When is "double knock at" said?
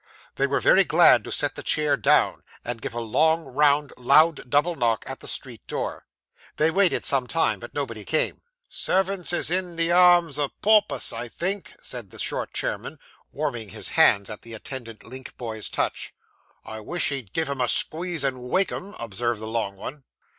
4.49-5.19